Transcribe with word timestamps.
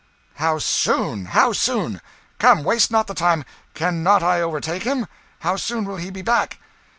"How 0.37 0.57
soon? 0.57 1.25
How 1.25 1.53
soon? 1.53 2.01
Come, 2.39 2.63
waste 2.63 2.89
not 2.89 3.05
the 3.05 3.13
time 3.13 3.45
cannot 3.75 4.23
I 4.23 4.41
overtake 4.41 4.81
him? 4.81 5.05
How 5.41 5.57
soon 5.57 5.85
will 5.85 5.97
he 5.97 6.09
be 6.09 6.23
back?" 6.23 6.57